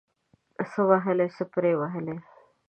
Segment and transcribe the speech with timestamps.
[0.69, 2.15] څه وهلي، څه پري وهلي.